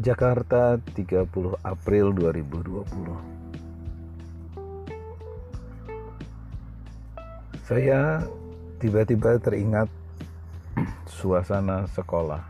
Jakarta 0.00 0.80
30 0.96 1.28
April 1.60 2.16
2020 2.16 3.20
Saya 7.68 8.24
tiba-tiba 8.80 9.36
teringat 9.36 9.92
suasana 11.04 11.84
sekolah. 11.92 12.40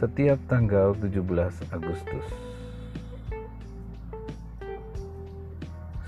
Setiap 0.00 0.40
tanggal 0.48 0.96
17 0.96 1.76
Agustus. 1.76 2.24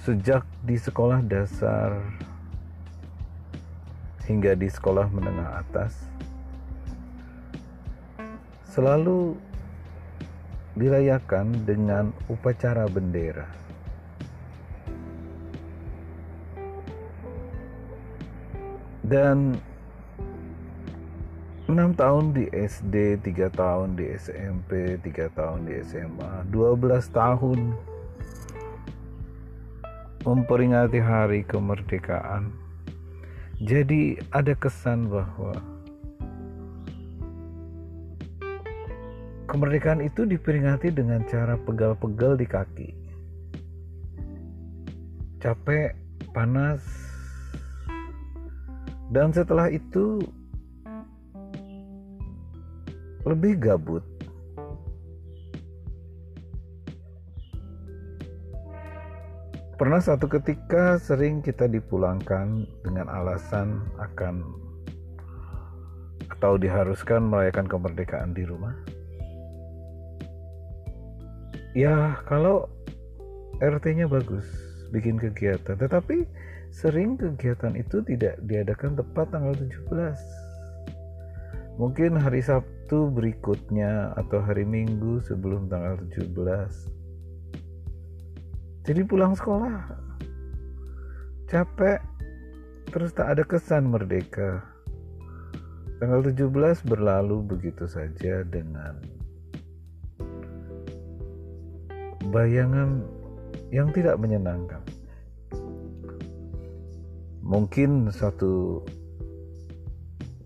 Sejak 0.01 0.49
di 0.65 0.81
sekolah 0.81 1.21
dasar 1.21 2.01
hingga 4.25 4.57
di 4.57 4.73
sekolah 4.73 5.13
menengah 5.13 5.61
atas 5.61 5.93
selalu 8.73 9.50
dirayakan 10.81 11.69
dengan 11.69 12.09
upacara 12.33 12.89
bendera. 12.89 13.45
Dan 19.05 19.61
enam 21.69 21.93
tahun 21.93 22.33
di 22.33 22.49
SD, 22.49 23.21
tiga 23.21 23.53
tahun 23.53 24.01
di 24.01 24.09
SMP, 24.17 24.97
tiga 25.05 25.29
tahun 25.37 25.69
di 25.69 25.85
SMA, 25.85 26.49
12 26.49 27.13
tahun 27.13 27.77
memperingati 30.25 31.01
hari 31.01 31.45
kemerdekaan. 31.45 32.53
Jadi 33.61 34.17
ada 34.33 34.57
kesan 34.57 35.13
bahwa 35.13 35.53
Kemerdekaan 39.51 39.99
itu 39.99 40.23
diperingati 40.23 40.95
dengan 40.95 41.27
cara 41.27 41.59
pegal-pegal 41.59 42.39
di 42.39 42.47
kaki. 42.47 42.89
Capek, 45.43 45.91
panas, 46.31 46.79
dan 49.11 49.35
setelah 49.35 49.67
itu 49.67 50.23
lebih 53.27 53.59
gabut. 53.59 54.07
Pernah 59.75 59.99
satu 59.99 60.31
ketika 60.31 60.95
sering 61.03 61.43
kita 61.43 61.67
dipulangkan 61.67 62.71
dengan 62.87 63.11
alasan 63.11 63.83
akan 63.99 64.47
atau 66.39 66.55
diharuskan 66.55 67.27
merayakan 67.27 67.67
kemerdekaan 67.67 68.31
di 68.31 68.47
rumah. 68.47 69.00
Ya, 71.71 72.19
kalau 72.27 72.67
RT-nya 73.63 74.11
bagus, 74.11 74.43
bikin 74.91 75.23
kegiatan, 75.23 75.79
tetapi 75.79 76.27
sering 76.75 77.15
kegiatan 77.15 77.79
itu 77.79 78.03
tidak 78.03 78.43
diadakan 78.43 78.99
tepat 78.99 79.31
tanggal 79.31 79.55
17. 79.55 79.91
Mungkin 81.79 82.19
hari 82.19 82.43
Sabtu 82.43 83.15
berikutnya 83.15 84.19
atau 84.19 84.43
hari 84.43 84.67
Minggu 84.67 85.23
sebelum 85.23 85.71
tanggal 85.71 86.03
17. 86.11 86.91
Jadi 88.91 89.01
pulang 89.07 89.39
sekolah 89.39 90.11
capek 91.51 91.99
terus 92.91 93.15
tak 93.15 93.31
ada 93.39 93.43
kesan 93.47 93.87
merdeka. 93.91 94.67
Tanggal 96.03 96.27
17 96.35 96.83
berlalu 96.83 97.45
begitu 97.45 97.87
saja 97.87 98.43
dengan 98.43 99.20
bayangan 102.31 103.03
yang 103.75 103.91
tidak 103.91 104.19
menyenangkan. 104.19 104.83
Mungkin 107.43 108.15
satu 108.15 108.87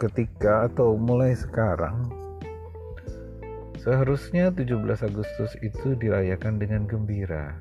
ketika 0.00 0.73
atau 0.73 0.97
mulai 0.97 1.37
sekarang 1.37 2.09
seharusnya 3.84 4.49
17 4.49 4.81
Agustus 5.05 5.53
itu 5.61 5.93
dirayakan 6.00 6.56
dengan 6.56 6.89
gembira. 6.89 7.61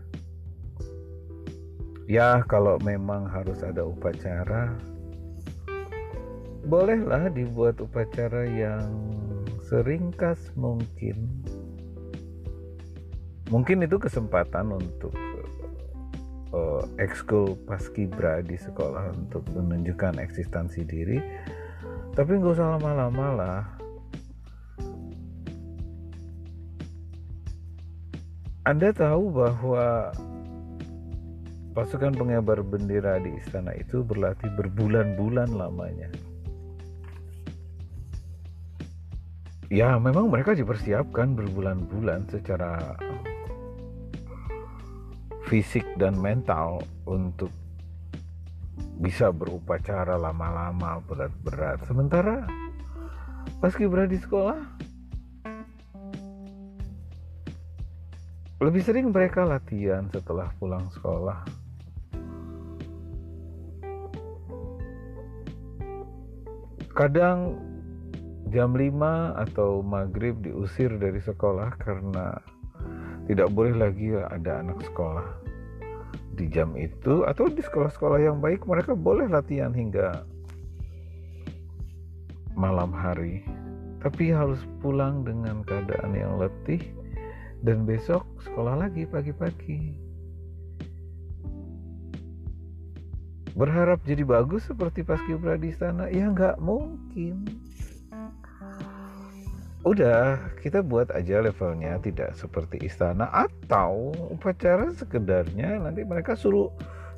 Ya, 2.07 2.43
kalau 2.47 2.79
memang 2.83 3.27
harus 3.27 3.59
ada 3.63 3.83
upacara, 3.83 4.75
bolehlah 6.67 7.27
dibuat 7.31 7.79
upacara 7.83 8.47
yang 8.47 8.87
seringkas 9.67 10.51
mungkin 10.55 11.42
mungkin 13.53 13.85
itu 13.85 14.01
kesempatan 14.01 14.73
untuk 14.73 15.13
uh, 16.49 16.81
ekskul 16.97 17.53
paskibra 17.69 18.41
di 18.41 18.57
sekolah 18.57 19.13
untuk 19.13 19.45
menunjukkan 19.53 20.17
eksistensi 20.17 20.81
diri 20.81 21.21
tapi 22.17 22.41
nggak 22.41 22.57
usah 22.57 22.81
lama-lama 22.81 23.27
lah 23.37 23.61
Anda 28.63 28.95
tahu 28.95 29.27
bahwa 29.27 30.15
pasukan 31.75 32.15
pengibar 32.15 32.63
bendera 32.63 33.19
di 33.19 33.35
istana 33.35 33.75
itu 33.75 34.07
berlatih 34.07 34.47
berbulan-bulan 34.55 35.51
lamanya. 35.51 36.07
Ya, 39.67 39.99
memang 39.99 40.31
mereka 40.31 40.55
dipersiapkan 40.55 41.35
berbulan-bulan 41.35 42.31
secara 42.31 42.95
fisik 45.53 45.85
dan 46.01 46.17
mental 46.17 46.81
untuk 47.05 47.53
bisa 48.97 49.29
berupacara 49.29 50.17
lama-lama 50.17 50.97
berat-berat. 51.05 51.77
Sementara 51.85 52.41
pas 53.61 53.69
kibra 53.77 54.09
di 54.09 54.17
sekolah 54.17 54.57
lebih 58.65 58.81
sering 58.81 59.13
mereka 59.13 59.45
latihan 59.45 60.09
setelah 60.09 60.49
pulang 60.57 60.89
sekolah. 60.89 61.45
Kadang 66.97 67.61
jam 68.49 68.73
5 68.73 69.37
atau 69.37 69.85
maghrib 69.85 70.33
diusir 70.41 70.97
dari 70.97 71.21
sekolah 71.21 71.77
karena 71.77 72.41
tidak 73.29 73.49
boleh 73.55 73.75
lagi 73.75 74.11
ada 74.15 74.59
anak 74.59 74.83
sekolah 74.83 75.23
di 76.33 76.49
jam 76.49 76.73
itu 76.73 77.23
atau 77.23 77.45
di 77.45 77.61
sekolah-sekolah 77.61 78.19
yang 78.19 78.41
baik 78.41 78.65
mereka 78.65 78.97
boleh 78.97 79.29
latihan 79.29 79.71
hingga 79.71 80.25
malam 82.57 82.93
hari. 82.93 83.45
Tapi 84.03 84.35
harus 84.35 84.59
pulang 84.83 85.23
dengan 85.23 85.63
keadaan 85.63 86.11
yang 86.11 86.35
letih 86.35 86.83
dan 87.63 87.87
besok 87.87 88.27
sekolah 88.43 88.75
lagi 88.75 89.07
pagi-pagi. 89.07 89.95
Berharap 93.53 94.01
jadi 94.03 94.25
bagus 94.25 94.67
seperti 94.67 95.05
paskibra 95.05 95.55
di 95.55 95.71
sana? 95.71 96.09
Ya 96.09 96.27
nggak 96.27 96.59
mungkin 96.59 97.47
udah 99.83 100.39
kita 100.63 100.79
buat 100.79 101.11
aja 101.11 101.43
levelnya 101.43 101.99
tidak 101.99 102.39
seperti 102.39 102.79
istana 102.87 103.27
atau 103.31 104.15
upacara 104.31 104.91
sekedarnya. 104.95 105.83
Nanti 105.83 106.07
mereka 106.07 106.39
suruh 106.39 106.71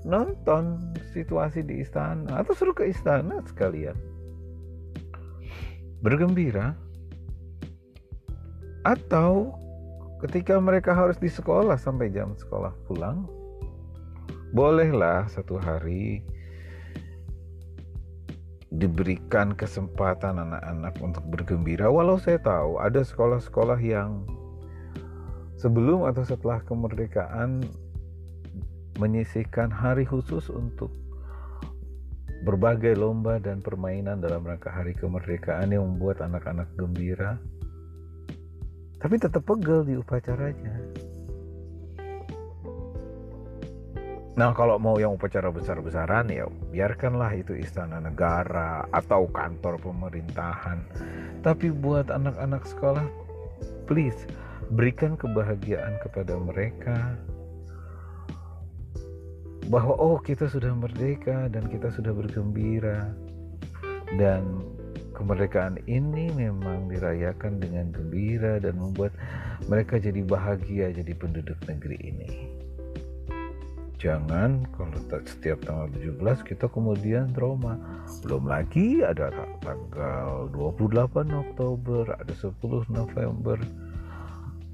nonton 0.06 0.82
situasi 1.14 1.62
di 1.62 1.86
istana 1.86 2.42
atau 2.42 2.54
suruh 2.58 2.74
ke 2.74 2.90
istana 2.90 3.42
sekalian. 3.46 3.98
Bergembira. 6.02 6.74
Atau 8.86 9.58
ketika 10.22 10.62
mereka 10.62 10.94
harus 10.94 11.18
di 11.18 11.30
sekolah 11.30 11.78
sampai 11.78 12.14
jam 12.14 12.38
sekolah 12.38 12.70
pulang 12.86 13.26
bolehlah 14.54 15.28
satu 15.28 15.60
hari 15.60 16.24
diberikan 18.76 19.56
kesempatan 19.56 20.40
anak-anak 20.40 20.96
untuk 21.00 21.24
bergembira. 21.32 21.88
Walau 21.88 22.20
saya 22.20 22.40
tahu 22.40 22.78
ada 22.80 23.02
sekolah-sekolah 23.02 23.80
yang 23.80 24.28
sebelum 25.56 26.04
atau 26.06 26.28
setelah 26.28 26.60
kemerdekaan 26.68 27.64
menyisihkan 29.00 29.72
hari 29.72 30.08
khusus 30.08 30.48
untuk 30.52 30.92
berbagai 32.46 32.94
lomba 32.94 33.42
dan 33.42 33.60
permainan 33.60 34.22
dalam 34.22 34.46
rangka 34.46 34.70
hari 34.70 34.94
kemerdekaan 34.94 35.74
yang 35.74 35.84
membuat 35.84 36.22
anak-anak 36.22 36.70
gembira. 36.78 37.42
Tapi 39.02 39.16
tetap 39.18 39.44
pegel 39.44 39.86
di 39.86 39.98
upacaranya 39.98 40.78
Nah 44.36 44.52
kalau 44.52 44.76
mau 44.76 45.00
yang 45.00 45.16
upacara 45.16 45.48
besar-besaran 45.48 46.28
ya 46.28 46.44
biarkanlah 46.76 47.32
itu 47.40 47.56
istana 47.56 48.04
negara 48.04 48.84
atau 48.92 49.32
kantor 49.32 49.80
pemerintahan. 49.80 50.84
Tapi 51.40 51.72
buat 51.72 52.12
anak-anak 52.12 52.68
sekolah, 52.68 53.08
please 53.88 54.28
berikan 54.76 55.16
kebahagiaan 55.16 55.96
kepada 56.04 56.36
mereka 56.36 57.16
bahwa 59.72 59.98
oh 59.98 60.20
kita 60.20 60.52
sudah 60.52 60.74
merdeka 60.76 61.50
dan 61.50 61.66
kita 61.72 61.90
sudah 61.90 62.14
bergembira 62.14 63.14
dan 64.20 64.62
kemerdekaan 65.16 65.80
ini 65.88 66.30
memang 66.36 66.92
dirayakan 66.92 67.58
dengan 67.58 67.90
gembira 67.96 68.60
dan 68.60 68.76
membuat 68.78 69.16
mereka 69.72 69.98
jadi 69.98 70.22
bahagia 70.28 70.92
jadi 70.92 71.14
penduduk 71.16 71.58
negeri 71.66 71.98
ini. 72.04 72.32
Jangan 73.96 74.68
kalau 74.76 75.00
setiap 75.24 75.64
tanggal 75.64 75.88
17 75.96 76.44
kita 76.44 76.68
kemudian 76.68 77.32
trauma. 77.32 77.80
Belum 78.22 78.46
lagi 78.46 79.02
ada 79.02 79.32
tanggal 79.64 80.52
28 80.52 81.32
Oktober, 81.32 82.04
ada 82.14 82.34
10 82.36 82.52
November. 82.92 83.58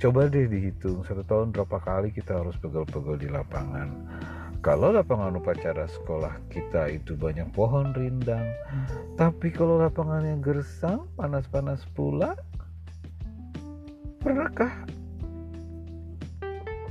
Coba 0.01 0.25
deh 0.25 0.49
dihitung 0.49 1.05
satu 1.05 1.21
tahun 1.21 1.53
berapa 1.53 1.77
kali 1.77 2.09
kita 2.09 2.41
harus 2.41 2.57
pegel-pegel 2.57 3.21
di 3.21 3.29
lapangan 3.29 3.89
kalau 4.61 4.93
lapangan 4.93 5.41
upacara 5.41 5.89
sekolah 5.89 6.37
kita 6.53 6.93
itu 6.93 7.17
banyak 7.17 7.49
pohon 7.49 7.97
rindang, 7.97 8.45
hmm. 8.45 9.17
tapi 9.17 9.49
kalau 9.49 9.81
lapangannya 9.81 10.37
gersang, 10.37 11.09
panas-panas 11.17 11.81
pula, 11.97 12.37
pernahkah 14.21 14.85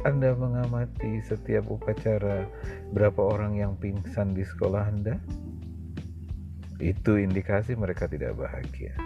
Anda 0.01 0.33
mengamati 0.33 1.21
setiap 1.29 1.69
upacara 1.69 2.49
berapa 2.97 3.21
orang 3.21 3.61
yang 3.61 3.77
pingsan 3.77 4.33
di 4.33 4.49
sekolah 4.49 4.89
Anda? 4.89 5.21
Itu 6.81 7.21
indikasi 7.21 7.77
mereka 7.77 8.09
tidak 8.09 8.41
bahagia. 8.41 8.97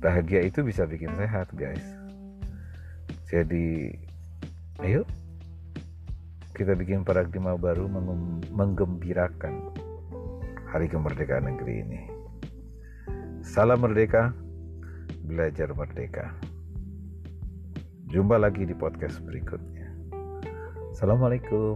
Bahagia 0.00 0.40
itu 0.48 0.64
bisa 0.64 0.88
bikin 0.88 1.12
sehat, 1.20 1.52
guys. 1.52 1.84
Jadi, 3.28 3.92
ayo 4.80 5.04
kita 6.56 6.72
bikin 6.72 7.04
paradigma 7.04 7.52
baru 7.56 7.88
menggembirakan 8.48 9.76
hari 10.72 10.88
kemerdekaan 10.88 11.52
negeri 11.52 11.84
ini. 11.84 12.00
Salam 13.44 13.84
merdeka, 13.84 14.32
belajar 15.28 15.68
merdeka. 15.76 16.32
Jumpa 18.12 18.36
lagi 18.36 18.68
di 18.68 18.76
podcast 18.76 19.24
berikutnya. 19.24 19.88
Assalamualaikum. 20.92 21.72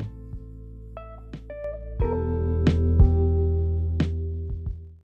thank 1.96 2.12
you 2.12 2.35